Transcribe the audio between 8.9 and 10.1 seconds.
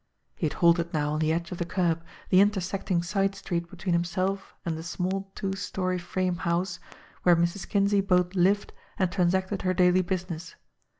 and transacted her daily